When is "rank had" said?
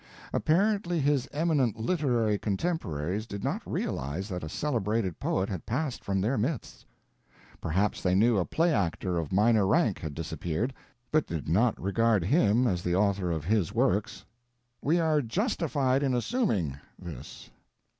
9.67-10.15